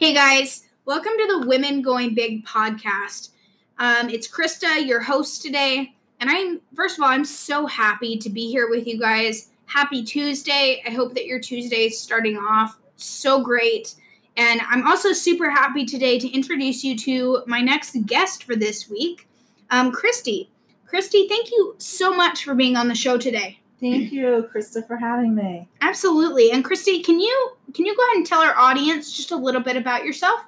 [0.00, 3.32] Hey guys, welcome to the Women Going Big podcast.
[3.78, 8.30] Um, it's Krista, your host today, and I'm first of all, I'm so happy to
[8.30, 9.50] be here with you guys.
[9.66, 10.82] Happy Tuesday!
[10.86, 13.94] I hope that your Tuesday is starting off so great,
[14.38, 18.88] and I'm also super happy today to introduce you to my next guest for this
[18.88, 19.28] week,
[19.68, 20.50] um, Christy.
[20.86, 23.59] Christy, thank you so much for being on the show today.
[23.80, 25.68] Thank you, Krista, for having me.
[25.80, 26.50] Absolutely.
[26.50, 29.60] And Christy, can you can you go ahead and tell our audience just a little
[29.60, 30.40] bit about yourself?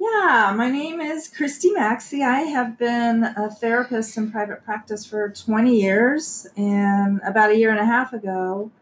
[0.00, 2.24] Yeah, my name is Christy Maxey.
[2.24, 7.70] I have been a therapist in private practice for 20 years, and about a year
[7.70, 8.72] and a half ago,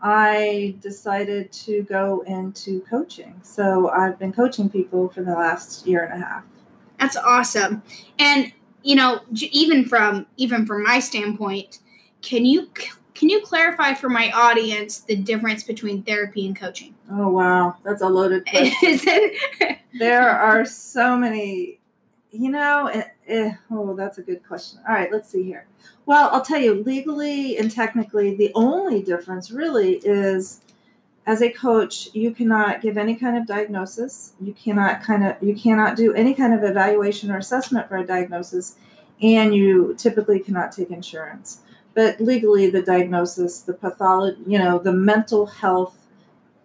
[0.00, 3.40] I decided to go into coaching.
[3.42, 6.44] So I've been coaching people for the last year and a half.
[7.00, 7.82] That's awesome.
[8.20, 8.52] And
[8.84, 11.80] you know, even from even from my standpoint,
[12.22, 12.68] can you
[13.14, 16.94] can you clarify for my audience the difference between therapy and coaching?
[17.10, 19.32] Oh wow, that's a loaded question.
[19.98, 21.78] there are so many,
[22.30, 22.86] you know.
[22.86, 24.80] Eh, eh, oh, that's a good question.
[24.88, 25.66] All right, let's see here.
[26.06, 30.62] Well, I'll tell you, legally and technically, the only difference really is
[31.26, 34.32] as a coach, you cannot give any kind of diagnosis.
[34.40, 38.06] You cannot kind of you cannot do any kind of evaluation or assessment for a
[38.06, 38.76] diagnosis,
[39.20, 41.60] and you typically cannot take insurance
[41.94, 45.98] but legally the diagnosis the pathology you know the mental health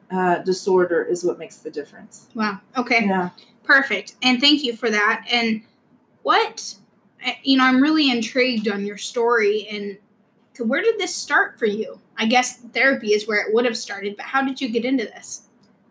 [0.09, 2.28] uh, disorder is what makes the difference.
[2.33, 3.06] Wow okay.
[3.06, 3.30] Yeah.
[3.64, 5.61] Perfect and thank you for that and
[6.23, 6.75] what
[7.22, 9.98] eh, you know i'm really intrigued on your story and
[10.59, 12.00] where did this start for you?
[12.17, 15.03] I guess therapy is where it would have started but how did you get into
[15.03, 15.44] this?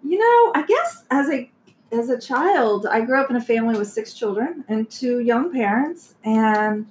[0.03, 1.51] You know i guess as a
[1.93, 5.53] as a child i grew up in a family with six children and two young
[5.53, 6.87] parents and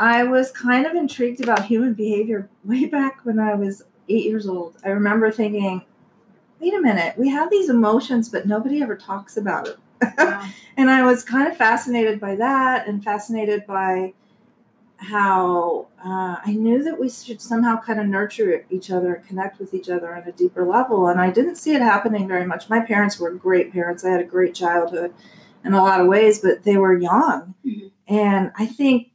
[0.00, 4.48] I was kind of intrigued about human behavior way back when I was eight years
[4.48, 4.78] old.
[4.82, 5.82] I remember thinking,
[6.58, 9.78] wait a minute, we have these emotions, but nobody ever talks about it.
[10.16, 10.48] Wow.
[10.78, 14.14] and I was kind of fascinated by that and fascinated by
[14.96, 19.58] how uh, I knew that we should somehow kind of nurture each other and connect
[19.58, 21.08] with each other on a deeper level.
[21.08, 22.70] And I didn't see it happening very much.
[22.70, 24.02] My parents were great parents.
[24.02, 25.12] I had a great childhood
[25.62, 27.54] in a lot of ways, but they were young.
[27.66, 27.88] Mm-hmm.
[28.08, 29.10] And I think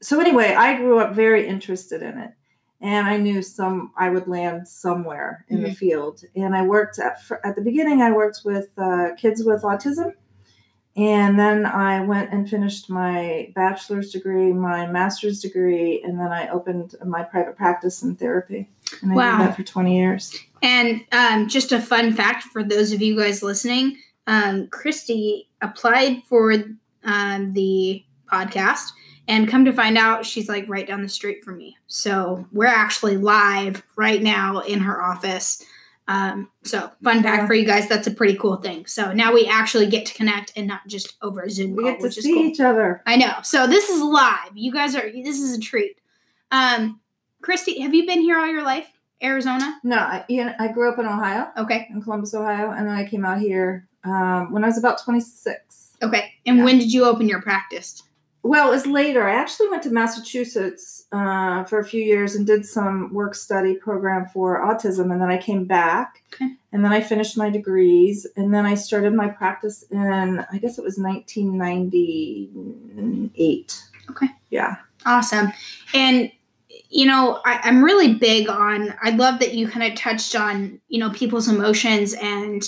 [0.00, 2.30] so anyway, I grew up very interested in it,
[2.80, 5.66] and I knew some I would land somewhere in mm-hmm.
[5.66, 6.22] the field.
[6.36, 8.02] And I worked at at the beginning.
[8.02, 10.12] I worked with uh, kids with autism,
[10.96, 16.48] and then I went and finished my bachelor's degree, my master's degree, and then I
[16.48, 18.68] opened my private practice in therapy.
[19.02, 19.38] And I wow.
[19.38, 20.34] did that for twenty years.
[20.62, 26.22] And um, just a fun fact for those of you guys listening, um, Christy applied
[26.24, 26.52] for
[27.04, 28.90] um, the podcast
[29.28, 31.76] and come to find out, she's like right down the street from me.
[31.86, 35.64] So we're actually live right now in her office.
[36.08, 37.46] Um, so fun fact yeah.
[37.46, 38.86] for you guys, that's a pretty cool thing.
[38.86, 42.00] So now we actually get to connect and not just over Zoom we call, get
[42.00, 42.44] to see cool.
[42.44, 43.02] each other.
[43.06, 43.34] I know.
[43.42, 44.50] So this is live.
[44.54, 45.12] You guys are.
[45.12, 46.00] This is a treat.
[46.50, 46.98] Um,
[47.42, 48.90] Christy, have you been here all your life?
[49.22, 49.78] Arizona?
[49.84, 50.24] No, I,
[50.58, 51.48] I grew up in Ohio.
[51.58, 51.88] Okay.
[51.90, 55.20] In Columbus, Ohio, and then I came out here um, when I was about twenty
[55.20, 55.92] six.
[56.02, 56.32] Okay.
[56.46, 56.64] And yeah.
[56.64, 58.02] when did you open your practice?
[58.42, 59.28] Well, it was later.
[59.28, 63.74] I actually went to Massachusetts uh, for a few years and did some work study
[63.74, 66.52] program for autism, and then I came back, okay.
[66.72, 70.78] and then I finished my degrees, and then I started my practice in I guess
[70.78, 73.82] it was 1998.
[74.10, 74.28] Okay.
[74.50, 74.76] Yeah.
[75.04, 75.52] Awesome.
[75.92, 76.30] And
[76.90, 78.94] you know, I, I'm really big on.
[79.02, 82.62] I love that you kind of touched on you know people's emotions and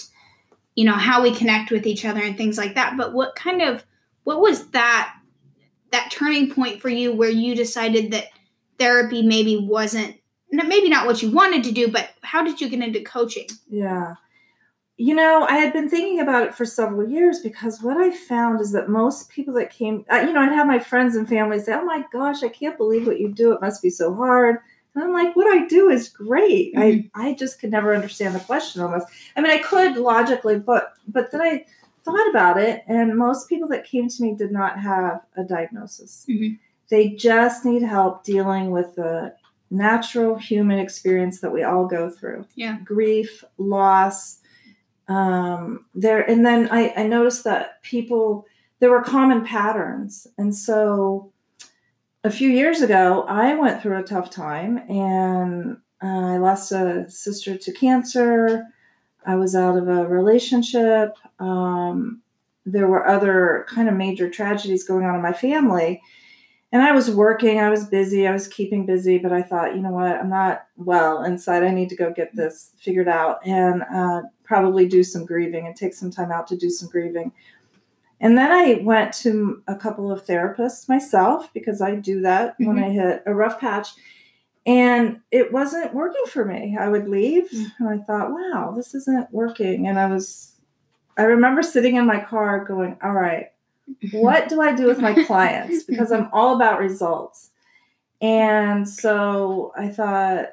[0.75, 2.97] you know how we connect with each other and things like that.
[2.97, 3.85] But what kind of
[4.25, 5.15] what was that
[5.93, 8.27] that turning point for you where you decided that
[8.79, 10.17] therapy maybe wasn't
[10.51, 13.47] maybe not what you wanted to do but how did you get into coaching?
[13.69, 14.15] Yeah.
[14.97, 18.61] You know i had been thinking about it for several years because what i found
[18.61, 21.73] is that most people that came you know i'd have my friends and family say
[21.73, 23.53] oh my gosh i can't believe what you do.
[23.53, 24.59] It must be so hard.
[24.95, 26.75] And i'm like what i do is great.
[26.75, 27.19] Mm-hmm.
[27.19, 29.07] i i just could never understand the question almost.
[29.37, 31.65] I mean i could logically but but then i
[32.11, 36.27] thought about it, and most people that came to me did not have a diagnosis.
[36.29, 36.55] Mm-hmm.
[36.89, 39.35] They just need help dealing with the
[39.71, 42.47] natural human experience that we all go through.
[42.57, 42.79] Yeah.
[42.85, 44.39] Grief, loss.
[45.09, 48.47] Um, there and then I, I noticed that people
[48.81, 50.27] there were common patterns.
[50.39, 51.33] And so
[52.25, 57.09] a few years ago, I went through a tough time and uh, I lost a
[57.09, 58.65] sister to cancer.
[59.27, 61.17] I was out of a relationship.
[61.39, 62.23] Um,
[62.67, 66.03] there were other kind of major tragedies going on in my family.
[66.73, 69.83] And I was working, I was busy, I was keeping busy, but I thought, you
[69.83, 71.65] know what, I'm not well inside.
[71.65, 73.45] I need to go get this figured out.
[73.45, 77.33] And uh, probably do some grieving and take some time out to do some grieving.
[78.21, 82.67] And then I went to a couple of therapists myself because I do that mm-hmm.
[82.67, 83.89] when I hit a rough patch.
[84.67, 86.77] And it wasn't working for me.
[86.79, 87.85] I would leave mm-hmm.
[87.85, 89.87] and I thought, wow, this isn't working.
[89.87, 90.53] And I was,
[91.17, 93.47] I remember sitting in my car going, all right,
[94.13, 95.85] what do I do with my clients?
[95.85, 97.51] Because I'm all about results.
[98.21, 100.49] And so I thought,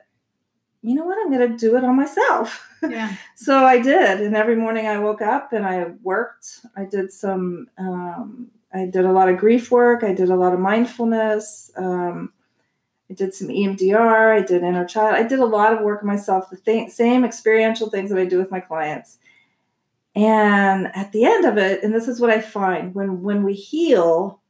[0.82, 1.18] you know what?
[1.20, 2.66] I'm going to do it on myself.
[2.82, 3.14] Yeah.
[3.36, 4.22] so I did.
[4.22, 6.66] And every morning I woke up and I worked.
[6.78, 10.04] I did some, um, I did a lot of grief work.
[10.04, 11.72] I did a lot of mindfulness.
[11.76, 12.32] Um,
[13.10, 14.36] I did some EMDR.
[14.38, 15.16] I did inner child.
[15.16, 18.38] I did a lot of work myself, the th- same experiential things that I do
[18.38, 19.18] with my clients.
[20.16, 23.54] And at the end of it, and this is what I find when when we
[23.54, 24.42] heal,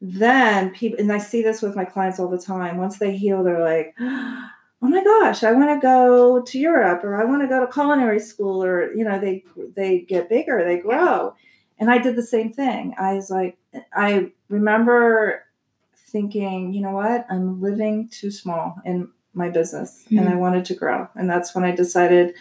[0.00, 2.78] then people and I see this with my clients all the time.
[2.78, 4.48] Once they heal, they're like, oh
[4.88, 8.20] my gosh, I want to go to Europe or I want to go to culinary
[8.20, 9.44] school or you know they
[9.74, 11.34] they get bigger, they grow.
[11.78, 12.94] And I did the same thing.
[12.96, 13.58] I was like
[13.92, 15.44] I remember
[16.10, 17.26] thinking, you know what?
[17.30, 20.18] I'm living too small in my business mm-hmm.
[20.18, 21.08] and I wanted to grow.
[21.14, 22.34] And that's when I decided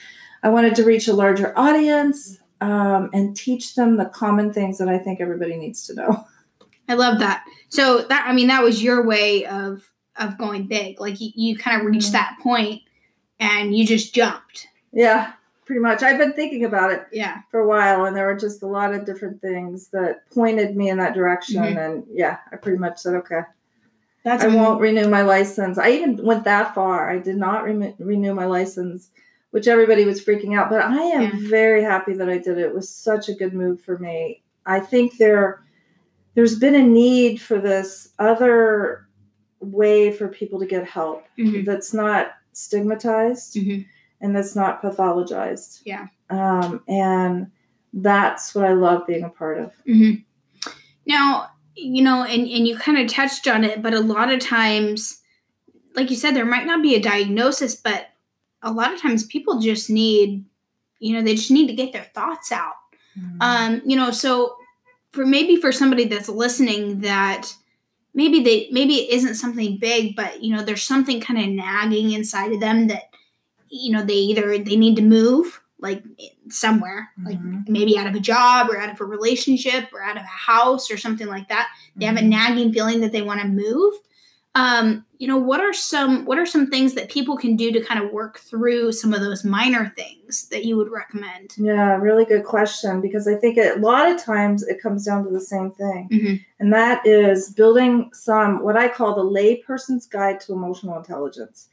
[0.44, 4.90] I wanted to reach a larger audience um, and teach them the common things that
[4.90, 6.26] I think everybody needs to know.
[6.90, 7.46] I love that.
[7.68, 11.00] So that I mean that was your way of of going big.
[11.00, 12.14] Like you, you kind of reached mm-hmm.
[12.14, 12.82] that point
[13.40, 14.68] and you just jumped.
[14.92, 15.34] Yeah,
[15.66, 16.02] pretty much.
[16.02, 17.42] I've been thinking about it yeah.
[17.52, 20.90] for a while and there were just a lot of different things that pointed me
[20.90, 21.78] in that direction mm-hmm.
[21.78, 23.42] and yeah, I pretty much said okay.
[24.24, 25.78] That's I won't renew my license.
[25.78, 27.10] I even went that far.
[27.10, 29.10] I did not re- renew my license,
[29.52, 31.50] which everybody was freaking out, but I am yeah.
[31.50, 32.66] very happy that I did it.
[32.66, 34.44] It was such a good move for me.
[34.66, 35.64] I think there
[36.36, 39.08] there's been a need for this other
[39.60, 41.64] way for people to get help mm-hmm.
[41.64, 43.82] that's not stigmatized mm-hmm.
[44.22, 45.82] and that's not pathologized.
[45.86, 46.08] Yeah.
[46.30, 47.52] Um, and
[47.94, 49.74] that's what I love being a part of.
[49.88, 50.22] Mm-hmm.
[51.06, 51.50] Now,
[51.82, 55.20] you know, and, and you kind of touched on it, but a lot of times,
[55.96, 58.10] like you said, there might not be a diagnosis, but
[58.62, 60.46] a lot of times people just need,
[61.00, 62.74] you know, they just need to get their thoughts out.
[63.18, 63.42] Mm-hmm.
[63.42, 64.56] Um, you know, so
[65.12, 67.54] for maybe for somebody that's listening that
[68.14, 72.12] maybe they maybe it isn't something big but you know there's something kind of nagging
[72.12, 73.04] inside of them that
[73.70, 76.04] you know they either they need to move like
[76.50, 77.30] somewhere mm-hmm.
[77.30, 80.26] like maybe out of a job or out of a relationship or out of a
[80.26, 82.30] house or something like that they have a mm-hmm.
[82.30, 83.94] nagging feeling that they want to move
[84.56, 87.84] um, you know what are some what are some things that people can do to
[87.84, 92.26] kind of work through some of those minor things that you would recommend yeah really
[92.26, 95.72] good question because i think a lot of times it comes down to the same
[95.72, 96.36] thing mm-hmm.
[96.60, 101.68] and that is building some what i call the layperson's guide to emotional intelligence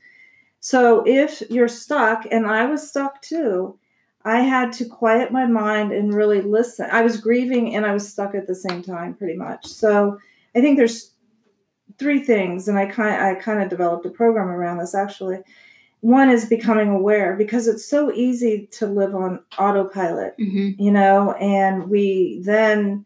[0.61, 3.79] so if you're stuck and i was stuck too
[4.27, 8.07] i had to quiet my mind and really listen i was grieving and i was
[8.07, 10.19] stuck at the same time pretty much so
[10.55, 11.13] i think there's
[11.99, 15.39] three things, and I kind I kind of developed a program around this actually.
[16.01, 20.81] One is becoming aware because it's so easy to live on autopilot, mm-hmm.
[20.81, 23.06] you know, and we then.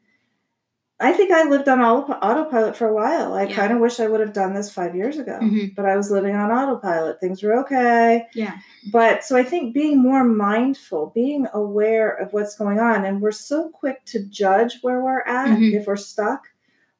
[1.00, 3.32] I think I lived on autopilot for a while.
[3.32, 3.56] I yeah.
[3.56, 5.68] kind of wish I would have done this five years ago, mm-hmm.
[5.74, 7.18] but I was living on autopilot.
[7.20, 8.26] Things were okay.
[8.34, 8.58] Yeah.
[8.92, 13.32] But so I think being more mindful, being aware of what's going on, and we're
[13.32, 15.76] so quick to judge where we're at mm-hmm.
[15.76, 16.48] if we're stuck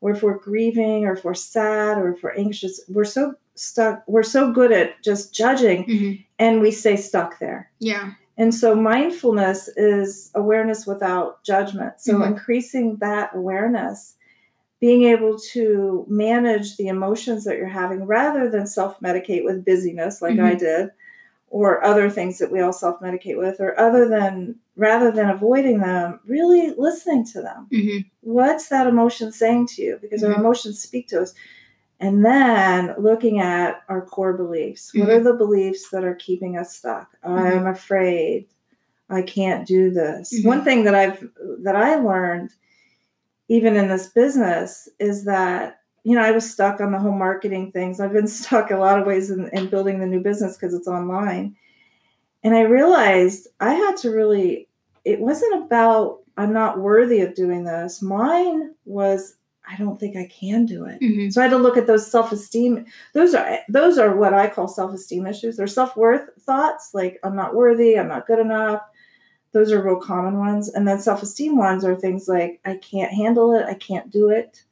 [0.00, 4.02] or if we're grieving or if we're sad or if we're anxious we're so stuck
[4.06, 6.22] we're so good at just judging mm-hmm.
[6.38, 12.32] and we stay stuck there yeah and so mindfulness is awareness without judgment so mm-hmm.
[12.32, 14.16] increasing that awareness
[14.80, 20.34] being able to manage the emotions that you're having rather than self-medicate with busyness like
[20.34, 20.46] mm-hmm.
[20.46, 20.90] i did
[21.50, 26.18] or other things that we all self-medicate with or other than rather than avoiding them
[26.24, 27.98] really listening to them mm-hmm.
[28.22, 30.32] what's that emotion saying to you because mm-hmm.
[30.32, 31.34] our emotions speak to us
[32.00, 35.06] and then looking at our core beliefs mm-hmm.
[35.06, 37.58] what are the beliefs that are keeping us stuck mm-hmm.
[37.58, 38.46] i'm afraid
[39.08, 40.48] i can't do this mm-hmm.
[40.48, 41.24] one thing that i've
[41.62, 42.50] that i learned
[43.48, 47.72] even in this business is that you know, I was stuck on the whole marketing
[47.72, 48.00] things.
[48.00, 50.88] I've been stuck a lot of ways in, in building the new business because it's
[50.88, 51.56] online.
[52.42, 54.68] And I realized I had to really,
[55.04, 58.00] it wasn't about, I'm not worthy of doing this.
[58.00, 59.36] Mine was,
[59.70, 61.00] I don't think I can do it.
[61.00, 61.30] Mm-hmm.
[61.30, 62.86] So I had to look at those self-esteem.
[63.14, 65.56] Those are those are what I call self-esteem issues.
[65.56, 68.82] They're self-worth thoughts, like I'm not worthy, I'm not good enough.
[69.52, 70.68] Those are real common ones.
[70.68, 74.64] And then self-esteem ones are things like I can't handle it, I can't do it.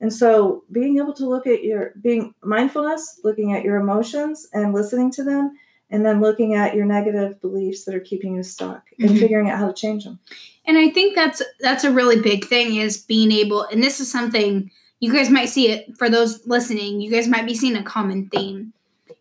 [0.00, 4.74] And so being able to look at your being mindfulness, looking at your emotions and
[4.74, 5.56] listening to them
[5.92, 9.18] and then looking at your negative beliefs that are keeping you stuck and Mhm.
[9.20, 10.18] figuring out how to change them.
[10.66, 14.10] And I think that's that's a really big thing is being able and this is
[14.10, 17.82] something you guys might see it for those listening, you guys might be seeing a
[17.82, 18.72] common theme.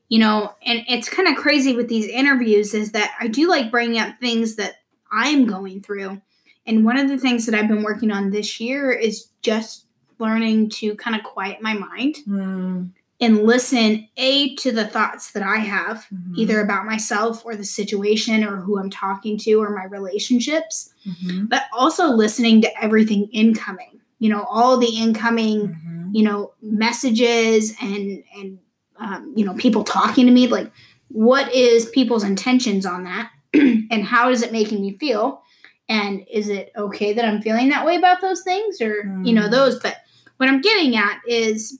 [0.09, 3.71] You know, and it's kind of crazy with these interviews is that I do like
[3.71, 4.75] bringing up things that
[5.11, 6.21] I'm going through.
[6.67, 9.85] And one of the things that I've been working on this year is just
[10.19, 12.89] learning to kind of quiet my mind Mm,
[13.21, 17.63] and listen a to the thoughts that I have mhm, either about myself or the
[17.63, 23.27] situation or who I'm talking to or my relationships mhm, but also listening to everything
[23.31, 26.09] incoming you know all the incoming mhm.
[26.13, 28.59] you know messages and and
[28.97, 30.71] um, you know people talking to me like
[31.09, 33.29] what is people's intentions on that?
[33.91, 35.41] And how is it making me feel?
[35.89, 39.47] And is it okay that i'm feeling that way about those things or you know
[39.49, 39.51] Mm.
[39.51, 39.79] those?
[39.79, 39.97] But
[40.37, 41.77] what i'm getting at is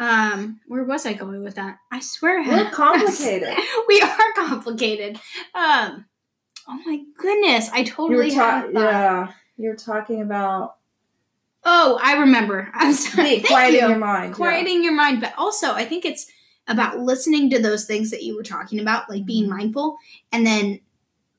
[0.00, 3.56] um where was i going with that i swear We're complicated.
[3.88, 5.16] we are complicated
[5.54, 6.04] um
[6.68, 10.76] oh my goodness i You totally ta- had a yeah, you're talking about
[11.66, 12.68] Oh, I remember.
[12.74, 13.36] I'm sorry.
[13.40, 13.88] be quieting you.
[13.88, 14.32] your mind.
[14.32, 14.36] yeah.
[14.36, 16.30] Quieting your mind, but also I think it's
[16.68, 19.56] about listening to those things that you were talking about, like being Mhm.
[19.56, 19.96] mindful,
[20.30, 20.80] and then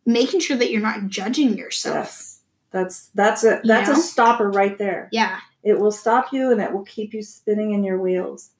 [0.03, 1.95] making sure that you're not judging yourself.
[2.07, 2.39] Yes,
[2.71, 3.99] that's that's a that's You know?
[3.99, 5.09] a stopper right there.
[5.11, 5.41] Yeah.
[5.65, 8.51] It will stop you and it will keep you spinning in your wheels.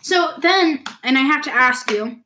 [0.00, 2.20] So then, and I have to ask you.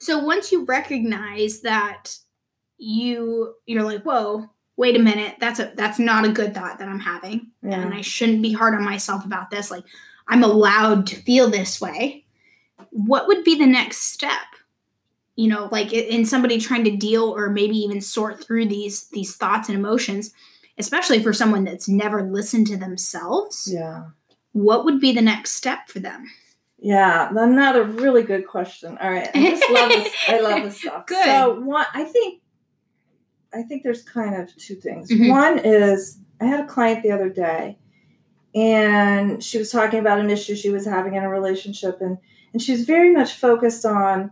[0.00, 2.16] So once you recognize that
[2.78, 6.88] you you're like, whoa, wait a minute, that's a that's not a good thought that
[6.88, 7.48] I'm having.
[7.62, 7.80] Yeah.
[7.80, 9.70] and I shouldn't be hard on myself about this.
[9.70, 9.84] Like,
[10.28, 12.24] I'm allowed to feel this way.
[12.90, 14.30] What would be the next step?
[15.34, 19.36] You know, like in somebody trying to deal or maybe even sort through these these
[19.36, 20.32] thoughts and emotions,
[20.78, 23.68] especially for someone that's never listened to themselves.
[23.72, 24.06] Yeah.
[24.52, 26.26] What would be the next step for them?
[26.78, 28.98] Yeah, another really good question.
[28.98, 30.12] All right, I just love this.
[30.28, 31.06] I love this stuff.
[31.06, 31.24] Good.
[31.24, 32.42] So one, I think,
[33.52, 35.10] I think there's kind of two things.
[35.10, 35.30] Mhm.
[35.30, 37.78] One is I had a client the other day,
[38.54, 42.18] and she was talking about an issue she was having in a relationship, and
[42.52, 44.30] and she was very much focused on,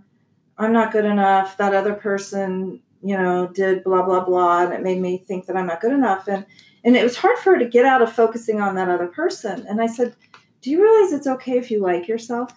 [0.56, 1.56] I'm not good enough.
[1.58, 5.56] That other person, you know, did blah blah blah, and it made me think that
[5.56, 6.46] I'm not good enough, and
[6.84, 9.66] and it was hard for her to get out of focusing on that other person.
[9.66, 10.14] And I said,
[10.60, 12.52] Do you realize it's okay if you like yourself?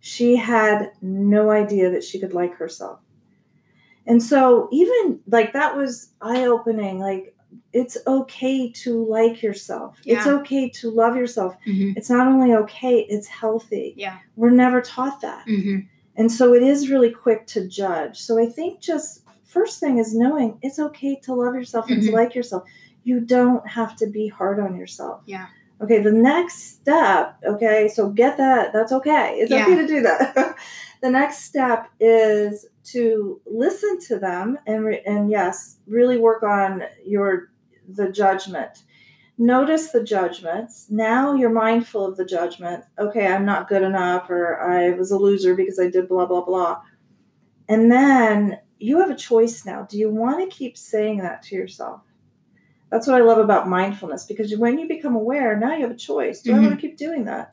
[0.00, 3.00] She had no idea that she could like herself.
[4.06, 6.98] And so, even like that was eye opening.
[6.98, 7.36] Like,
[7.72, 9.98] it's okay to like yourself.
[10.04, 11.56] It's okay to love yourself.
[11.66, 11.92] Mm-hmm.
[11.96, 13.94] It's not only okay, it's healthy.
[13.96, 14.18] Yeah.
[14.34, 15.46] We're never taught that.
[15.46, 15.80] Mm-hmm.
[16.20, 18.18] And so it is really quick to judge.
[18.20, 22.10] So I think just first thing is knowing it's okay to love yourself and to
[22.10, 22.12] Mhm.
[22.12, 22.64] like yourself.
[23.04, 25.22] You don't have to be hard on yourself.
[25.24, 25.46] Yeah.
[25.80, 28.74] Okay, the next step, okay, so get that.
[28.74, 29.36] That's okay.
[29.38, 30.56] It's okay to do that.
[31.00, 36.82] the next step is to listen to them and re- and yes, really work on
[37.06, 37.50] your
[37.88, 38.82] the judgment.
[39.40, 40.88] Notice the judgments.
[40.90, 42.84] Now you're mindful of the judgment.
[42.98, 46.44] Okay, I'm not good enough or I was a loser because I did blah blah
[46.44, 46.82] blah.
[47.66, 49.86] And then you have a choice now.
[49.88, 52.02] Do you want to keep saying that to yourself?
[52.90, 55.96] That's what I love about mindfulness because when you become aware, now you have a
[55.96, 56.42] choice.
[56.42, 57.52] Do I want to keep doing that?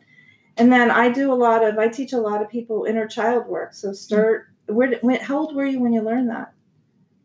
[0.58, 3.46] And then I do a lot of, I teach a lot of people inner child
[3.48, 3.74] work.
[3.74, 6.52] So start, where, did- when, how old were you when you learned that?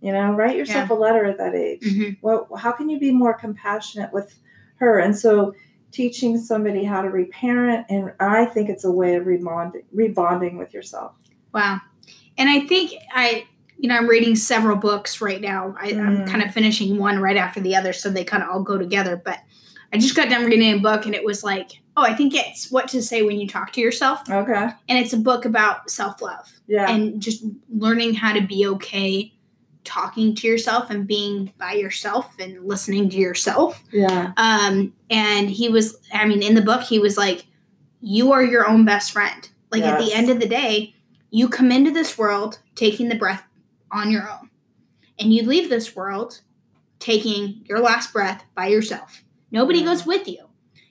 [0.03, 1.81] You know, write yourself a letter at that age.
[1.81, 2.11] Mm-hmm.
[2.21, 4.39] Well, how can you be more compassionate with
[4.83, 4.99] her?
[4.99, 5.55] And so
[5.91, 10.73] teaching somebody how to reparent, and I think it's a way of rebonding, rebonding with
[10.75, 11.13] yourself.
[11.55, 11.81] Wow.
[12.39, 13.47] And I think I,
[13.79, 15.75] you know, I'm reading several books right now.
[15.79, 16.29] I, I'm Mm.
[16.31, 19.21] kind of finishing one right after the other, so they kind of all go together.
[19.23, 19.39] But
[19.93, 22.71] I just got done reading a book, and it was like, oh, I think it's
[22.71, 24.23] what to say when you talk to yourself.
[24.31, 24.69] Okay.
[24.89, 26.91] And it's a book about self love Yeah.
[26.91, 29.32] and just learning how to be okay
[29.85, 33.83] talking to yourself and being by yourself and listening to yourself.
[33.93, 34.33] yeah.
[34.37, 37.47] Um, and he was, I mean, in the book, he was like,
[38.01, 39.49] you are your own best friend.
[39.71, 40.95] Like at the end of the day,
[41.31, 43.43] you come into this world taking the breath
[43.91, 44.51] on your own,
[45.19, 46.41] and you leave this world
[46.99, 49.23] taking your last breath by yourself.
[49.51, 49.87] Nobody Yeah.
[49.87, 50.49] goes with you,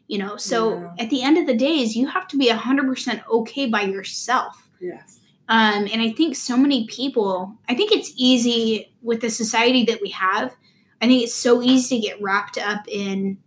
[0.08, 0.36] you know.
[0.38, 0.94] So Yeah.
[1.00, 4.68] at the end of the days, you have to be 100% okay by yourself.
[4.82, 5.20] Yes.
[5.52, 10.00] Um, and I think so many people, I think it's easy with the society that
[10.02, 10.56] we have.
[11.02, 13.38] I think it's so easy to get wrapped up in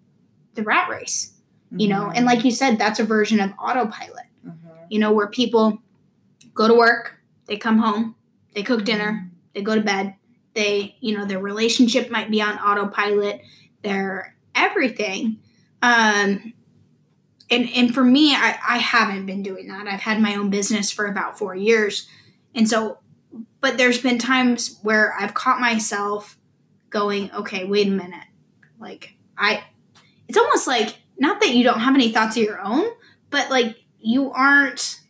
[0.52, 1.32] the rat race,
[1.74, 2.10] you know.
[2.14, 4.52] And like you said, that's a version of autopilot, Mhm.
[4.90, 5.78] you know, where people
[6.52, 8.16] go to work, they come home,
[8.52, 10.14] they cook dinner, they go to bed,
[10.52, 13.40] they, you know, their relationship might be on autopilot,
[13.82, 15.38] their everything.
[15.80, 16.52] Um,
[17.50, 19.86] and and for me I, I haven't been doing that.
[19.86, 22.08] I've had my own business for about four years.
[22.54, 22.98] And so
[23.60, 26.38] but there's been times where i've caught myself
[26.90, 28.26] going okay wait a minute.
[28.78, 29.64] Like i
[30.28, 32.86] it's almost like not that you don't have any thoughts of your own
[33.30, 35.00] but like you aren't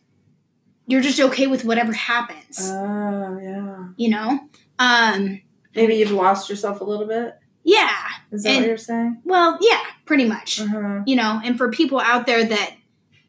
[0.87, 2.59] you're just okay with whatever happens.
[2.61, 3.87] Oh, yeah.
[3.97, 4.39] you know?
[4.77, 5.41] Um
[5.75, 7.37] Maybe you've lost yourself a little bit.
[7.65, 7.91] Yeah
[8.31, 9.21] Is that And- what you're saying?
[9.25, 11.01] well yeah pretty much Uh-huh.
[11.05, 12.71] you know and for people out there that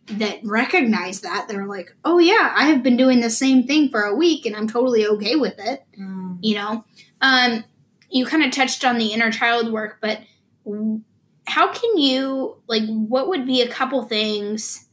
[0.09, 4.03] that recognize that they're like oh yeah i have been doing the same thing for
[4.03, 6.39] a week and i'm totally okay with it Mm.
[6.43, 6.85] you know
[7.23, 7.65] um
[8.11, 10.21] you kind of touched on the inner child work but
[11.47, 14.87] how can you like what would be a couple things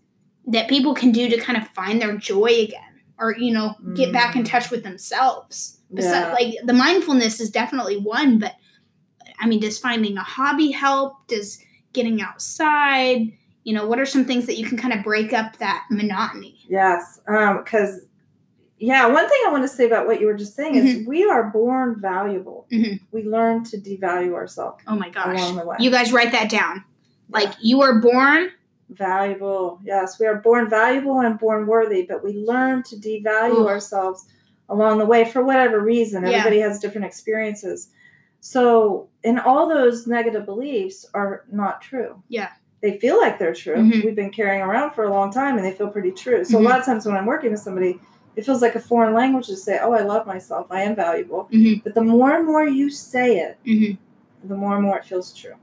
[0.48, 4.12] that people can do to kind of find their joy again or you know get
[4.14, 4.50] back in Mm.
[4.50, 6.34] touch with themselves Yeah.
[6.40, 8.54] like the mindfulness is definitely one but
[9.44, 11.60] i mean does finding a hobby help does
[11.94, 13.32] getting outside
[13.64, 16.58] you know what are some things that you can kind of break up that monotony
[16.70, 17.22] Yes.
[17.28, 18.02] Um, because
[18.80, 21.24] yeah, one thing I want to say about what you were just saying is we
[21.24, 22.66] are born valuable.
[22.72, 23.00] Mhm.
[23.12, 25.78] We learn to devalue ourselves oh my gosh along the way.
[25.80, 26.84] you guys write that down
[27.30, 28.50] like you were born
[28.90, 29.80] valuable.
[29.84, 33.68] Yes, we are born valuable and born worthy, but we learn to devalue Ooh.
[33.68, 34.26] ourselves
[34.70, 36.24] along the way for whatever reason.
[36.24, 36.30] Yeah.
[36.40, 37.90] Everybody has different experiences.
[38.48, 42.22] So, and all those negative beliefs are not true.
[42.28, 42.50] Yeah.
[42.82, 43.78] They feel like they're true.
[43.78, 44.04] Mhm.
[44.04, 46.44] We've been carrying around for a long time and they feel pretty true.
[46.44, 46.60] So, Mhm.
[46.60, 48.02] a lot of times when I'm working with somebody,
[48.36, 50.68] it feels like a foreign language to say, Oh, I love myself.
[50.70, 51.48] I am valuable.
[51.54, 51.86] Mhm.
[51.86, 53.98] But the more and more you say it, Mhm.
[54.44, 55.54] the more and more it feels true.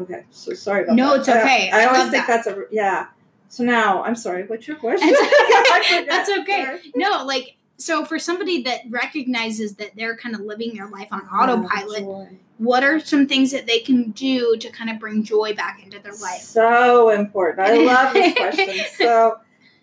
[0.00, 1.14] Okay, so sorry about No, that.
[1.14, 1.70] No, it's okay.
[1.72, 2.44] I, I always think that.
[2.44, 3.06] that's a yeah.
[3.48, 4.44] So now I'm sorry.
[4.44, 5.10] What's your question?
[5.10, 6.04] That's okay.
[6.06, 6.64] That's okay.
[6.64, 6.92] Sorry.
[6.94, 11.22] no like so for somebody that recognizes that they're kind of living their life on
[11.22, 15.82] autopilot what are some things that they can do to kind of bring joy back
[15.82, 17.60] into their life So important.
[17.60, 18.84] I love this question.
[18.98, 19.38] So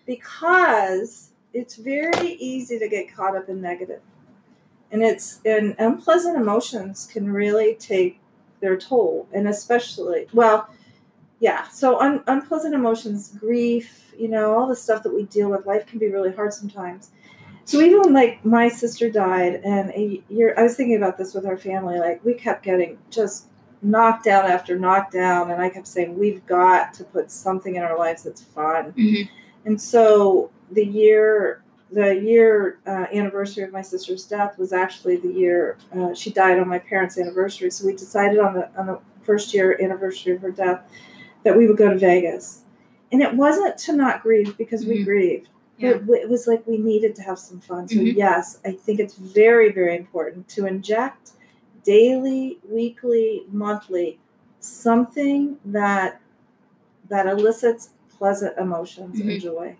[0.06, 4.00] because it's very easy to get caught up in negative,
[4.92, 8.20] and it's and unpleasant emotions can really take
[8.60, 10.68] their toll, and especially well.
[11.40, 15.66] Yeah, so un- unpleasant emotions, grief, you know, all the stuff that we deal with,
[15.66, 17.12] life can be really hard sometimes.
[17.68, 21.34] So even when like my sister died, and a year, I was thinking about this
[21.34, 21.98] with our family.
[21.98, 23.44] Like we kept getting just
[23.82, 27.98] knockdown after knocked down, and I kept saying we've got to put something in our
[27.98, 28.92] lives that's fun.
[28.92, 29.28] Mhm.
[29.66, 31.60] And so the year,
[31.92, 36.58] the year uh, anniversary of my sister's death was actually the year uh, she died
[36.58, 37.70] on my parents' anniversary.
[37.70, 40.80] So we decided on the on the first year anniversary of her death
[41.44, 42.62] that we would go to Vegas.
[43.12, 45.04] And it wasn't to not grieve because we Mhm.
[45.04, 45.48] grieved.
[45.78, 45.90] Yeah.
[45.90, 47.88] It, it was like we needed to have some fun.
[47.88, 48.16] So Mhm.
[48.16, 51.32] yes, I think it's very, very important to inject
[51.84, 54.18] daily, weekly, monthly
[54.60, 56.20] something that
[57.08, 59.30] that elicits pleasant emotions Mhm.
[59.32, 59.76] and joy.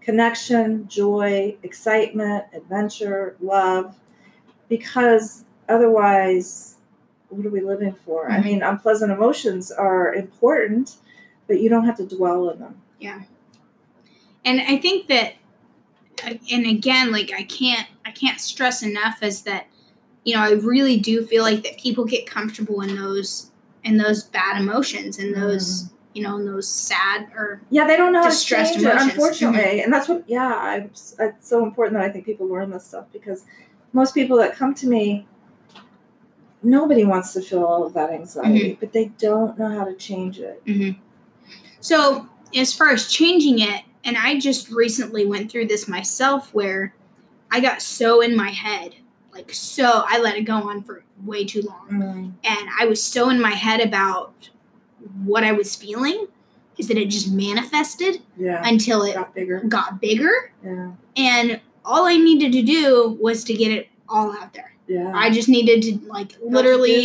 [0.00, 3.96] Connection, joy, excitement, adventure, love.
[4.68, 6.76] Because otherwise,
[7.28, 8.30] what are we living for?
[8.30, 8.44] I Mhm.
[8.44, 10.96] mean, unpleasant emotions are important,
[11.46, 12.80] but you don't have to dwell in them.
[14.44, 15.34] And i think that
[16.26, 19.66] uh, and again like i can't i can't stress enough is that
[20.24, 23.52] you know i really do feel like that people get comfortable in those
[23.84, 25.90] in those bad emotions and those mm.
[26.14, 29.08] you know in those sad or Yeah, they don't know how to Distressed change emotions.
[29.08, 29.60] it, unfortunately.
[29.60, 29.84] Mm-hmm.
[29.84, 33.06] And that's what, yeah, I, it's so important that I think people learn this stuff
[33.12, 33.44] because
[33.92, 35.26] most people that come to me,
[36.62, 38.80] nobody wants to feel all of that anxiety, mm-hmm.
[38.80, 40.64] but they don't know how to change it.
[40.64, 41.00] Mm-hmm.
[41.80, 46.94] So, as far as changing it, and I just recently went through this myself where
[47.50, 48.94] I got so in my head,
[49.32, 51.88] like so I let it go on for way too long.
[51.90, 54.50] Mm, And I was so in my head about
[55.24, 56.26] what I was feeling
[56.78, 59.60] is that it just manifested yeah, until it got bigger.
[59.60, 60.52] got bigger.
[60.64, 64.74] Yeah, And all I needed to do was to get it all out there.
[64.86, 65.12] yeah.
[65.14, 67.02] I just needed to like How'd you do literally.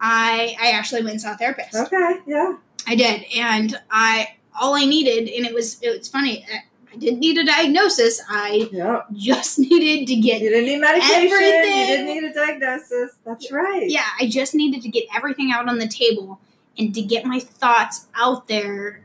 [0.00, 1.74] I I actually went and saw a therapist.
[1.74, 6.44] Okay, yeah, I did, and I all I needed, and it was it was funny.
[6.52, 8.22] I- I didn't need a diagnosis.
[8.26, 9.02] I yeah.
[9.12, 11.14] just needed to You get didn't need medication.
[11.30, 11.78] Everything.
[11.78, 13.16] You didn't need a diagnosis.
[13.22, 13.90] That's right.
[13.90, 14.06] yeah.
[14.18, 16.40] I just needed to get everything out on the table
[16.78, 19.04] and to get my thoughts out there.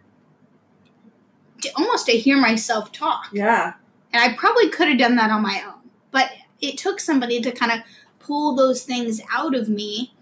[1.64, 3.74] To almost to hear myself talk, Yeah.
[4.14, 7.52] and I probably could have done that on my own, but it took somebody to
[7.52, 7.80] kind of
[8.20, 10.14] pull those things out of me.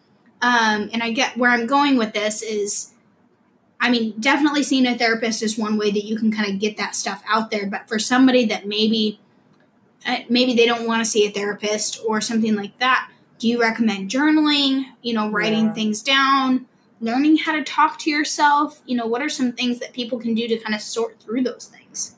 [0.41, 2.91] Um, and I get where I'm going with this is
[3.81, 6.75] I mean, definitely seeing a therapist is one way that you can kind of get
[6.77, 7.65] that stuff out there.
[7.67, 9.19] But for somebody that maybe
[10.05, 13.59] uh, maybe they don't want to see a therapist or something like that, do you
[13.61, 14.85] recommend journaling?
[15.01, 15.73] You know, writing Yeah.
[15.73, 16.65] things down.
[17.01, 18.81] learning how to talk to yourself?
[18.85, 21.43] You know, what are some things that people can do to kind of sort through
[21.43, 22.15] those things?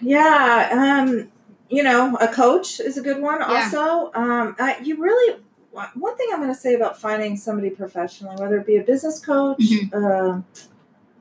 [0.00, 1.28] Yeah, um,
[1.68, 3.38] you know, a coach is a good one.
[3.38, 3.46] Yeah.
[3.46, 5.40] Also, um, I, you really
[5.72, 9.24] one thing I'm going to say about finding somebody professionally, whether it be a business
[9.24, 9.92] coach, Mhm.
[9.94, 10.40] uh,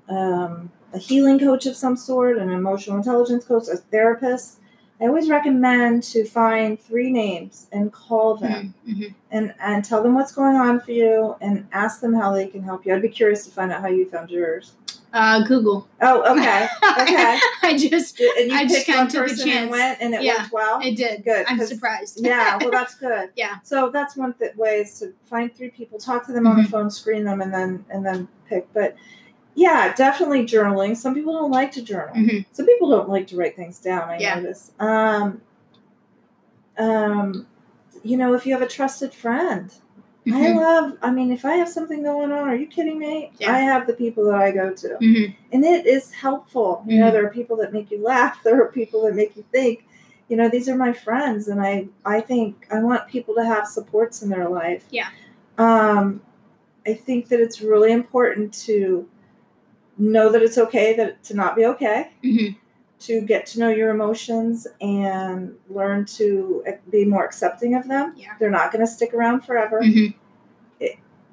[0.09, 4.57] um, a healing coach of some sort, an emotional intelligence coach, a therapist.
[5.01, 9.13] I always recommend to find three names and call them Mhm.
[9.31, 12.63] and and tell them what's going on for you and ask them how they can
[12.63, 12.93] help you.
[12.93, 14.73] I'd be curious to find out how you found yours.
[15.13, 15.87] Uh, Google.
[16.01, 16.67] Oh, okay,
[17.01, 17.39] okay.
[17.63, 19.71] I just, And you I just picked one took a person and chance.
[19.71, 20.41] went, and it Yeah.
[20.41, 20.79] worked well.
[20.83, 21.23] It did.
[21.23, 22.19] Good, I'm surprised.
[22.23, 23.29] yeah, well, that's good.
[23.35, 23.55] Yeah.
[23.63, 26.63] So that's one th- way is to find three people, talk to them on the
[26.63, 26.69] Mhm.
[26.71, 28.67] phone, screen them, and then and then pick.
[28.73, 28.95] But
[29.55, 30.95] yeah, definitely journaling.
[30.95, 32.15] Some people don't like to journal.
[32.15, 32.45] Mhm.
[32.51, 34.09] Some people don't like to write things down.
[34.09, 34.35] I Yeah.
[34.39, 34.71] notice.
[34.79, 35.41] Um,
[36.77, 37.47] um,
[38.03, 39.71] you know, if you have a trusted friend,
[40.27, 40.55] I Mhm.
[40.57, 40.97] love.
[41.01, 43.31] I mean, if I have something going on, are you kidding me?
[43.39, 43.51] Yeah.
[43.53, 45.33] I have the people that I go to Mhm.
[45.51, 46.83] and it is helpful.
[46.87, 47.11] You know, Mhm.
[47.13, 48.39] there are people that make you laugh.
[48.43, 49.85] There are people that make you think.
[50.27, 53.67] You know, these are my friends, and I I think I want people to have
[53.67, 54.85] supports in their life.
[54.91, 55.07] Yeah.
[55.57, 56.21] Um,
[56.85, 59.07] I think that it's really important to
[59.99, 62.55] know that it's okay that to not be okay, Mhm.
[63.01, 68.13] to get to know your emotions and learn to be more accepting of them.
[68.17, 68.31] Yeah.
[68.39, 70.15] They're not going to stick around forever Mhm.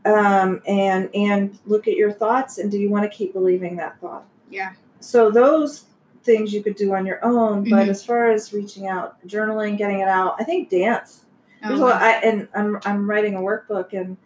[0.04, 4.00] um, and and look at your thoughts and do you want to keep believing that
[4.00, 4.72] thought Yeah.
[5.00, 5.86] so those
[6.22, 7.88] things you could do on your own but Mhm.
[7.88, 11.24] as far as reaching out journaling getting it out i think dance
[11.66, 14.16] there's Oh, a lot, I, and I'm, I'm writing a workbook and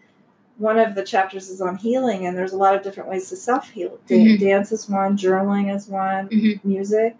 [0.60, 3.34] one of the chapters is on healing and there's a lot of different ways to
[3.36, 4.40] self-heal Da- Mhm.
[4.40, 6.60] dance is one journaling is one Mhm.
[6.64, 7.16] music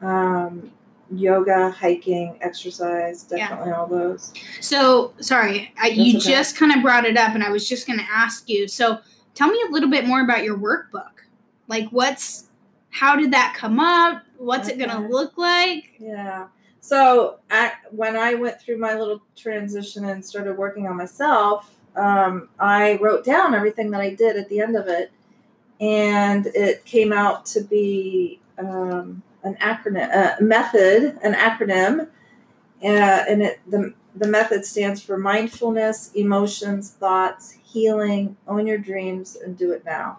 [0.00, 0.70] um,
[1.14, 3.48] yoga hiking exercise Yeah.
[3.48, 6.30] definitely all those So sorry, I, you okay.
[6.30, 8.66] just kind of brought it up, and I was just going to ask you.
[8.66, 8.98] So
[9.34, 11.10] tell me a little bit more about your workbook.
[11.68, 12.44] Like, what's
[12.90, 14.22] how did that come up?
[14.38, 15.92] What's it going to look like?
[15.98, 16.46] Yeah.
[16.80, 22.48] So at, when I went through my little transition and started working on myself, um,
[22.58, 25.12] I wrote down everything that I did at the end of it,
[25.80, 32.08] and it came out to be um, an acronym, uh, method, an acronym,
[32.82, 39.36] uh, and it the the method stands for mindfulness, emotions, thoughts, healing, own your dreams,
[39.36, 40.18] and do it now.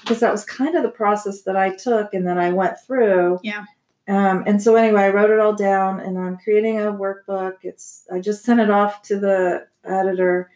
[0.00, 3.40] Because that was kind of the process that I took and that I went through.
[3.42, 3.64] Yeah.
[4.08, 7.56] Um, and so anyway, I wrote it all down, and I'm creating a workbook.
[7.62, 10.50] It's I just sent it off to the editor.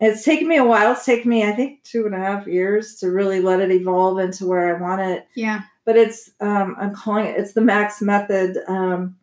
[0.00, 0.92] It's taken me a while.
[0.92, 4.18] It's taken me, I think, two and a half years to really let it evolve
[4.18, 5.62] into where I want it Yeah.
[5.86, 9.16] but it's um, I'm calling it it's the Max Method, um,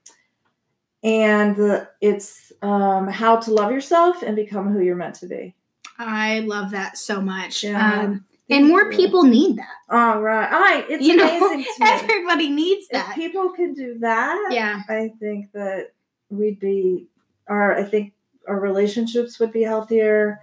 [1.04, 5.54] and the, it's um, how to love yourself and become who you're meant to be.
[6.00, 7.64] I love that so much.
[7.64, 8.00] Yeah.
[8.02, 9.68] Um, and more people need that.
[9.90, 11.90] All right, all right, it's you know, amazing to me.
[11.92, 13.16] everybody needs If that.
[13.16, 14.82] people could do that, Yeah.
[14.90, 15.92] I think that
[16.30, 17.08] we'd be
[17.48, 18.14] our I think
[18.48, 20.40] our relationships would be healthier.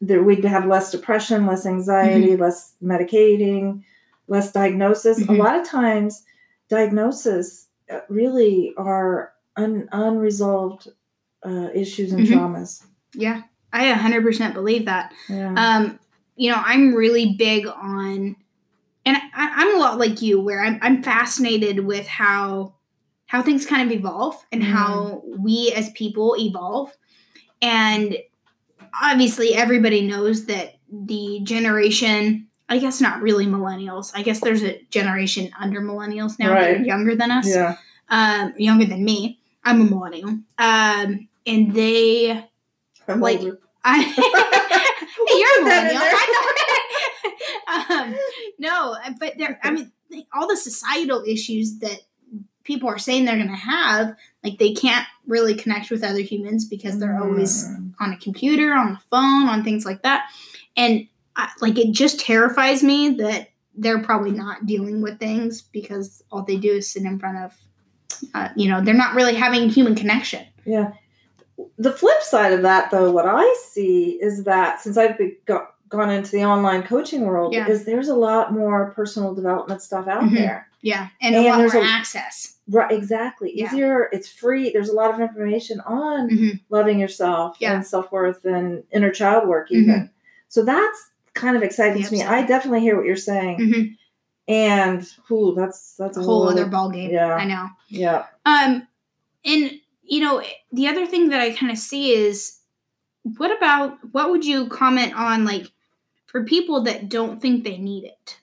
[0.00, 3.82] That we'd have less depression, less anxiety, less medicating,
[4.28, 5.18] less diagnosis.
[5.20, 5.28] Mhm.
[5.30, 6.22] A lot of times,
[6.68, 10.88] diagnosis uh, really are un- unresolved
[11.44, 12.32] uh, issues and Mhm.
[12.34, 12.84] traumas.
[13.14, 13.42] Yeah.
[13.72, 15.12] I 100% believe that.
[15.28, 15.54] Yeah.
[15.56, 15.98] um,
[16.36, 18.36] you know, I'm really big on,
[19.04, 22.74] and I, I'm a lot like you, where I'm, I'm fascinated with how
[23.26, 26.96] how things kind of evolve and how we as people evolve,
[27.60, 28.16] and
[29.02, 32.46] obviously everybody knows that the generation.
[32.70, 34.12] I guess not really millennials.
[34.14, 36.84] I guess there's a generation under millennials now that are Right.
[36.84, 37.76] younger than us, yeah.
[38.10, 39.38] um, younger than me.
[39.64, 42.44] I'm a millennial, um, and they
[43.08, 43.58] I'm like- older.
[43.84, 46.02] I hey, you're a Put that in millennial.
[46.18, 47.94] I know.
[47.96, 48.18] um,
[48.58, 49.58] no, but there.
[49.62, 49.90] I mean,
[50.34, 52.00] all the societal issues that
[52.64, 56.64] people are saying they're going to have, like they can't really connect with other humans
[56.64, 57.94] because they're always Mm.
[58.00, 60.30] on a computer, on the phone, on things like that,
[60.76, 66.22] and I, like it just terrifies me that they're probably not dealing with things because
[66.32, 67.56] all they do is sit in front of.
[68.34, 70.44] Uh, you know, they're not really having human connection.
[70.64, 70.92] Yeah.
[71.76, 75.66] The flip side of that, though, what I see is that since I've be, go,
[75.88, 77.66] gone into the online coaching world, Yeah.
[77.68, 80.34] is there's a lot more personal development stuff out Mhm.
[80.36, 80.68] there.
[80.82, 82.56] Yeah, and, a lot there's more a- access.
[82.70, 83.52] Right, exactly.
[83.54, 83.66] Yeah.
[83.66, 84.08] Easier.
[84.12, 84.70] It's free.
[84.70, 86.60] There's a lot of information on Mhm.
[86.68, 87.72] loving yourself Yeah.
[87.74, 90.10] and self worth and inner child work, even.
[90.48, 92.22] So that's kind of exciting to me.
[92.22, 93.96] I definitely hear what you're saying, Mhm.
[94.46, 97.10] and whoo, that's that's a whole little- other ball game.
[97.10, 97.34] yeah.
[97.34, 97.68] I know.
[97.88, 98.24] Yeah.
[98.44, 98.86] Um,
[99.44, 99.72] and
[100.04, 102.58] you know, the other thing that I kind of see is,
[103.36, 105.70] what about what would you comment on like
[106.28, 108.38] for people that don't think they need it,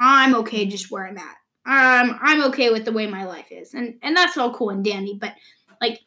[0.00, 1.36] I'm okay just where I'm at.
[1.68, 4.84] Um, I'm okay with the way my life is, and and that's all cool and
[4.84, 5.18] dandy.
[5.20, 5.34] But
[5.80, 6.00] like,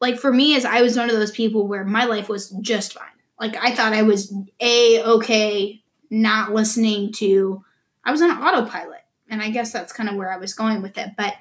[0.00, 2.92] like for me, as I was one of those people where my life was just
[2.92, 3.06] fine.
[3.40, 7.64] Like I thought I was a okay, not listening to.
[8.04, 10.98] I was on autopilot, and I guess that's kind of where I was going with
[10.98, 11.10] it.
[11.16, 11.34] But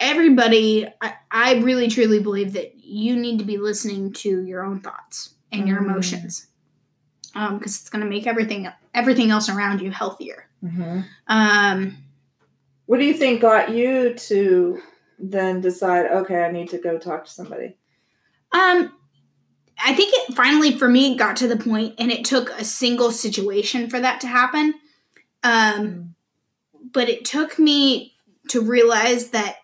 [0.00, 4.80] everybody, I, I really truly believe that you need to be listening to your own
[4.80, 5.84] thoughts and your Mm.
[5.86, 6.48] emotions,
[7.34, 10.48] um, because it's going to make everything everything else around you healthier.
[10.62, 11.00] Mm-hmm.
[11.26, 11.96] Um,
[12.86, 14.80] What do you think got you to
[15.18, 16.06] then decide?
[16.06, 17.76] Okay, I need to go talk to somebody.
[18.52, 18.92] Um,
[19.82, 23.10] I think it finally for me got to the point, and it took a single
[23.10, 24.74] situation for that to happen.
[25.42, 26.14] Um,
[26.92, 28.14] but it took me
[28.48, 29.56] to realize that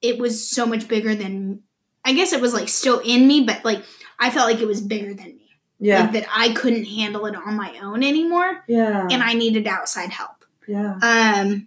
[0.00, 1.62] it was so much bigger than.
[2.04, 3.84] I guess it was like still in me, but like
[4.18, 5.41] I felt like it was bigger than me.
[5.84, 9.66] Yeah, Like that I couldn't handle it on my own anymore, yeah, and I needed
[9.66, 10.44] outside help.
[10.68, 10.94] yeah.
[11.02, 11.66] Um,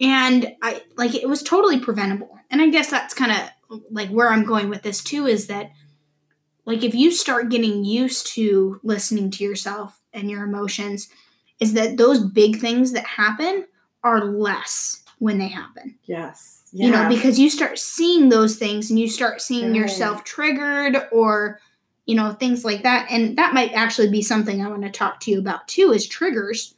[0.00, 2.38] and I like it was totally preventable.
[2.50, 5.72] And I guess that's kind of like where I'm going with this too is that
[6.64, 11.08] like if you start getting used to listening to yourself and your emotions,
[11.58, 13.66] is that those big things that happen
[14.04, 15.96] are less when they happen.
[16.04, 19.74] Yes, You know, because you start seeing those things and you start seeing Right.
[19.80, 21.58] yourself triggered or
[22.08, 25.20] you know things like that and that might actually be something i want to talk
[25.20, 26.74] to you about too is triggers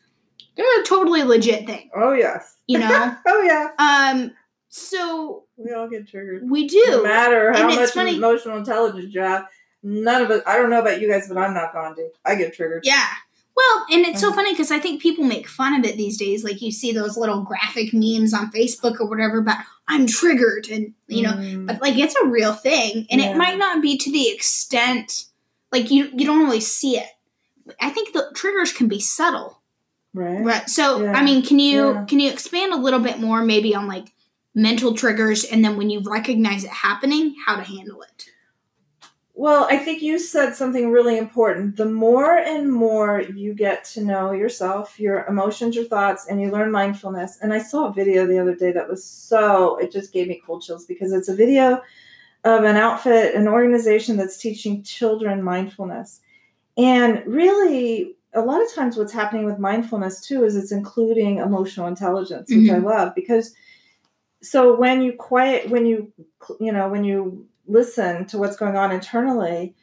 [0.56, 3.70] they're a totally legit thing oh yes, you know oh yeah.
[4.12, 4.32] um
[4.68, 6.48] so We all get triggered.
[6.50, 9.46] we No do matter how much funny- emotional intelligence you have,
[9.82, 12.08] none of us I don't know about you guys, but I'm not Gandhi.
[12.24, 12.82] I get triggered.
[12.84, 13.06] yeah
[13.60, 14.34] well and it's so Mhm.
[14.36, 17.16] funny because i think people make fun of it these days like you see those
[17.16, 21.80] little graphic memes on facebook or whatever but i'm triggered and you know Mm, but
[21.82, 23.30] like it's a real thing and Yeah.
[23.30, 25.24] it might not be to the extent
[25.72, 27.08] like you you don't always see it
[27.80, 29.58] i think the triggers can be subtle
[30.12, 30.42] right.
[30.44, 30.68] Right.
[30.68, 31.12] So, Yeah.
[31.12, 32.04] I mean, can you Yeah.
[32.08, 34.06] can you expand a little bit more, maybe on like
[34.56, 38.24] mental triggers, and then when you recognize it happening, how to handle it?
[39.34, 41.76] Well, I think you said something really important.
[41.76, 46.50] The more and more you get to know yourself, your emotions, your thoughts, and you
[46.50, 47.38] learn mindfulness.
[47.40, 50.42] And I saw a video the other day that was so, it just gave me
[50.44, 51.80] cold chills because it's a video
[52.44, 56.20] of an outfit, an organization that's teaching children mindfulness.
[56.76, 61.86] And really, a lot of times what's happening with mindfulness too is it's including emotional
[61.86, 62.86] intelligence, which I mm-hmm.
[62.86, 63.54] love because
[64.42, 66.12] so when you quiet when you
[66.60, 69.74] you know when you listen to what's going on internally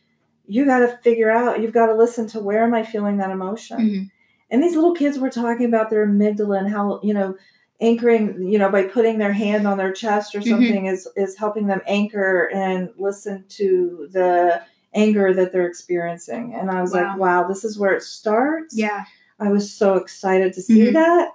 [0.48, 3.32] you got to figure out you've got to listen to where am i feeling that
[3.32, 4.12] emotion Mhm.
[4.52, 7.36] and these little kids were talking about their amygdala and how you know
[7.82, 10.50] anchoring you know by putting their hand on their chest or Mhm.
[10.50, 14.62] something is is helping them anchor and listen to the
[14.94, 17.02] anger that they're experiencing and i was Wow.
[17.10, 19.04] like wow this is where it starts Yeah.
[19.40, 20.94] I was so excited to see Mhm.
[20.94, 21.30] that.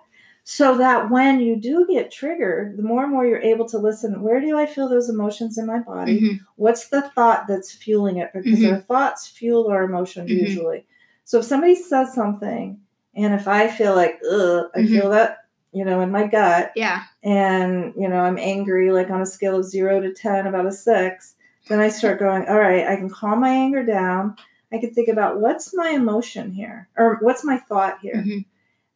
[0.45, 4.23] So that when you do get triggered, the more and more you're able to listen,
[4.23, 6.21] where do I feel those emotions in my body?
[6.21, 6.41] Mhm.
[6.57, 8.33] What's the thought that's fueling it?
[8.35, 8.73] Because Mhm.
[8.73, 10.41] our thoughts fuel our emotions Mhm.
[10.41, 10.85] usually.
[11.25, 12.81] So if somebody says something,
[13.15, 14.89] and if I feel like, ugh, I Mhm.
[14.89, 15.39] feel that,
[15.73, 17.03] you know, in my gut, Yeah.
[17.23, 20.73] and you know, I'm angry, like on a scale of zero to 10, about a
[20.73, 21.37] six,
[21.69, 24.35] then I start going, all right, I can calm my anger down.
[24.73, 28.17] I can think about what's my emotion here, or what's my thought here.
[28.27, 28.45] Mhm.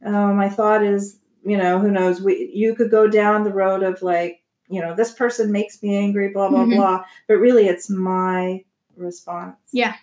[0.05, 2.21] Uh, my thought is, you know, who knows?
[2.21, 5.97] We you could go down the road of like, you know, this person makes me
[5.97, 6.77] angry, blah blah Mhm.
[6.77, 7.05] blah.
[7.29, 8.65] But really, it's my
[8.97, 9.57] response.
[9.73, 9.95] Yeah.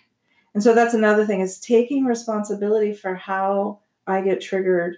[0.54, 4.96] And so that's another thing is taking responsibility for how I get triggered,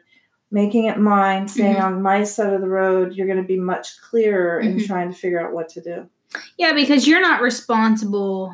[0.51, 1.83] making it mine, staying Mhm.
[1.85, 3.15] on my side of the road.
[3.15, 4.87] You're going to be much clearer in Mhm.
[4.87, 6.07] trying to figure out what to do.
[6.59, 8.53] Yeah, because you're not responsible.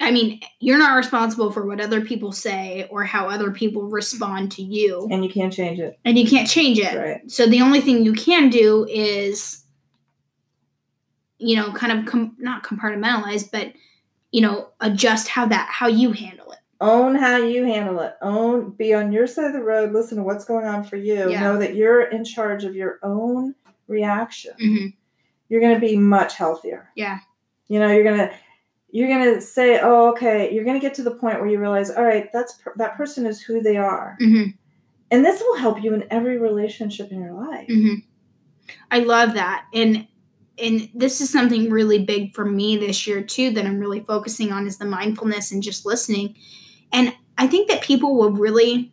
[0.00, 4.50] I mean, you're not responsible for what other people say or how other people respond
[4.52, 5.98] to you, And you can't change it.
[6.04, 6.96] and you can't change it.
[6.96, 7.30] Right.
[7.30, 9.64] So the only thing you can do is,
[11.38, 13.72] you know, kind of com- not compartmentalize, but
[14.30, 16.58] you know, adjust how that how you handle it.
[16.80, 18.14] Own how you handle it.
[18.20, 19.92] Own, be on your side of the road.
[19.92, 21.30] Listen to what's going on for you.
[21.30, 21.40] Yeah.
[21.40, 23.54] Know that you're in charge of your own
[23.86, 24.52] reaction.
[24.58, 24.86] hmm
[25.48, 26.90] You're going to be much healthier.
[26.96, 27.18] Yeah.
[27.68, 28.34] You know, you're going to
[28.94, 31.58] you're going to say, "Oh, okay." You're going to get to the point where you
[31.58, 34.44] realize, "All right, that's per- that person is who they are." hmm
[35.10, 37.66] And this will help you in every relationship in your life.
[37.66, 37.94] hmm
[38.92, 40.06] I love that, and
[40.62, 44.52] and this is something really big for me this year too that I'm really focusing
[44.52, 46.36] on is the mindfulness and just listening.
[46.92, 48.92] And I think that people will really,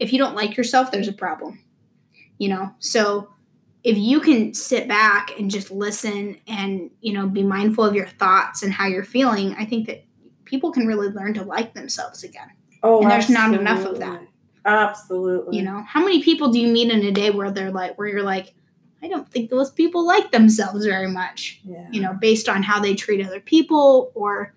[0.00, 1.60] if you don't like yourself, there's a problem.
[2.38, 3.28] You know, so
[3.84, 8.06] if you can sit back and just listen and you know be mindful of your
[8.06, 10.04] thoughts and how you're feeling, I think that
[10.44, 12.50] people can really learn to like themselves again.
[12.82, 14.22] Oh, And there's not enough of that.
[14.64, 15.56] Absolutely.
[15.56, 18.06] You know, how many people do you meet in a day where they're like, where
[18.08, 18.54] you're like,
[19.02, 21.88] I don't think those people like themselves very much, Yeah.
[21.90, 24.54] you know, based on how they treat other people or.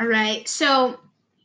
[0.00, 0.48] All right.
[0.48, 1.00] So,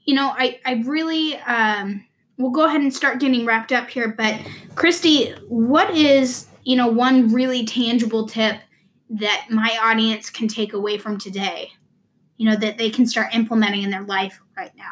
[0.06, 2.06] you know, I, I really, um,
[2.43, 4.10] we'll go ahead and start getting wrapped up here.
[4.10, 4.39] But,
[4.75, 8.58] Christy, what is, you know, one really tangible tip
[9.10, 11.71] that my audience can take away from today,
[12.36, 14.84] you know, that they can start implementing in their life right now?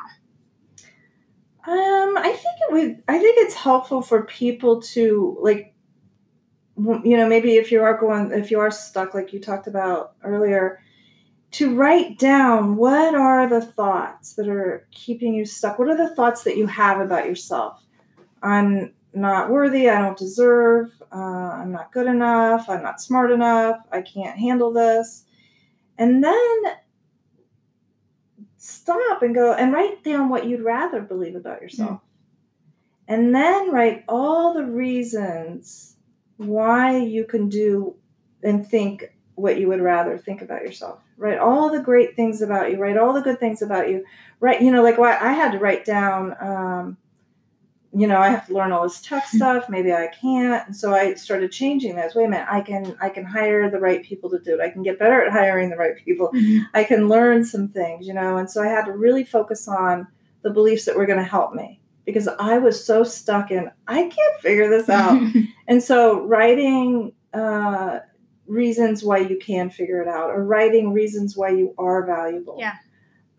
[1.67, 3.03] Um, I think it would.
[3.07, 5.75] I think it's helpful for people to like,
[6.77, 10.13] you know, maybe if you are going, if you are stuck, like you talked about
[10.23, 10.81] earlier,
[11.51, 15.77] to write down what are the thoughts that are keeping you stuck.
[15.77, 17.83] What are the thoughts that you have about yourself?
[18.41, 19.89] I'm not worthy.
[19.89, 20.91] I don't deserve.
[21.13, 22.69] Uh, I'm not good enough.
[22.69, 23.77] I'm not smart enough.
[23.91, 25.25] I can't handle this.
[25.97, 26.61] And then
[28.55, 31.99] stop and go and write down what you'd rather believe about yourself.
[33.07, 35.97] And then write all the reasons
[36.37, 37.95] why you can do
[38.41, 40.99] and think what you would rather think about yourself.
[41.17, 42.77] Write all the great things about you.
[42.77, 44.05] Write all the good things about you.
[44.39, 46.97] Write, you know, like why I had to write down, um,
[47.93, 49.67] you know, I have to learn all this tech stuff.
[49.67, 50.67] Maybe I can't.
[50.67, 52.15] And so I started changing those.
[52.15, 54.61] Wait a minute, I can I can hire the right people to do it.
[54.61, 56.31] I can get better at hiring the right people.
[56.73, 58.37] I can learn some things, you know.
[58.37, 60.07] And so I had to really focus on
[60.41, 64.03] the beliefs that were going to help me because I was so stuck in I
[64.03, 65.21] can't figure this out.
[65.67, 67.99] and so writing uh,
[68.47, 72.57] reasons why you can figure it out, or writing reasons why you are valuable.
[72.59, 72.75] Yeah.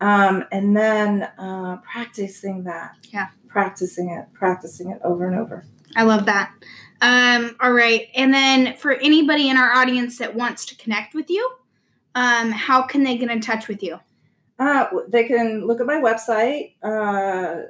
[0.01, 2.95] Um, and then uh, practicing that.
[3.11, 3.27] Yeah.
[3.47, 5.65] Practicing it, practicing it over and over.
[5.95, 6.51] I love that.
[7.01, 8.07] Um, all right.
[8.15, 11.47] And then for anybody in our audience that wants to connect with you,
[12.15, 13.99] um, how can they get in touch with you?
[14.59, 17.67] Uh, they can look at my website, uh,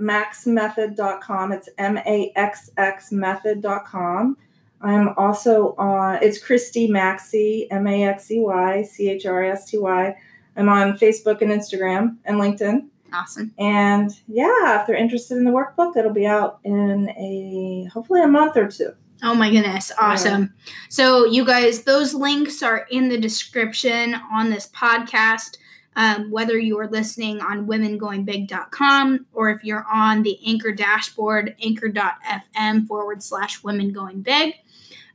[0.00, 1.52] maxxmethod.com.
[1.52, 4.36] It's M A X X method.com.
[4.84, 9.70] I'm also on, it's Christy Maxey, M A X E Y C H R S
[9.70, 10.16] T Y.
[10.56, 12.86] I'm on Facebook and Instagram and LinkedIn.
[13.12, 13.52] Awesome.
[13.58, 18.28] And yeah, if they're interested in the workbook, it'll be out in a hopefully a
[18.28, 18.92] month or two.
[19.22, 19.90] Oh my goodness.
[19.98, 20.52] Awesome.
[20.90, 25.56] So, you guys, those links are in the description on this podcast.
[25.96, 32.88] Um, whether you are listening on womengoingbig.com or if you're on the Anchor dashboard, anchor.fm
[32.88, 34.54] forward slash women going big.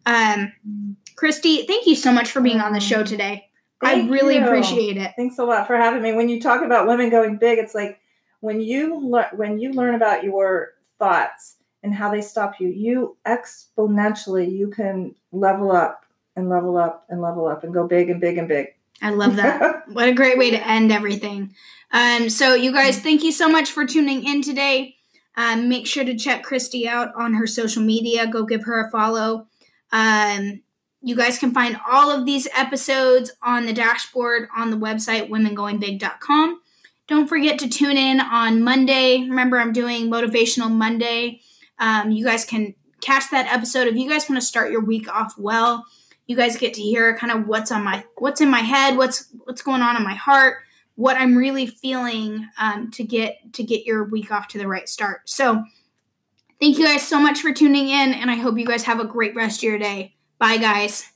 [0.09, 3.49] Um, Christy, thank you so much for being on the show today.
[3.81, 4.45] I really you.
[4.45, 5.13] appreciate it.
[5.15, 6.13] Thanks a lot for having me.
[6.13, 7.99] When you talk about women going big, it's like
[8.39, 13.17] when you learn when you learn about your thoughts and how they stop you, you
[13.25, 18.19] exponentially you can level up and level up and level up and go big and
[18.19, 18.67] big and big.
[19.01, 19.87] I love that.
[19.93, 21.53] what a great way to end everything.
[21.91, 24.95] Um, so, you guys, thank you so much for tuning in today.
[25.37, 28.27] Um, make sure to check Christy out on her social media.
[28.27, 29.47] Go give her a follow.
[29.91, 30.62] Um,
[31.02, 36.62] you guys can find all of these episodes on the dashboard on the website womengoingbig.com.
[37.08, 39.21] Don't forget to tune in on Monday.
[39.21, 41.41] Remember, I'm doing Motivational Monday.
[41.80, 45.08] Um, you guys can catch that episode if you guys want to start your week
[45.08, 45.86] off well
[46.28, 49.28] you guys get to hear kind of what's on my what's in my head what's
[49.45, 50.58] what's going on in my heart
[50.95, 54.89] what i'm really feeling um, to get to get your week off to the right
[54.89, 55.63] start so
[56.59, 59.05] thank you guys so much for tuning in and i hope you guys have a
[59.05, 60.15] great rest of your day.
[60.39, 61.11] Bye guys